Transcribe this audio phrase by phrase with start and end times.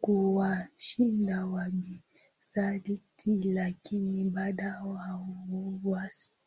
[0.00, 2.94] kuwashinda Wabizanti
[3.52, 6.08] lakini baada ya uhamisho wa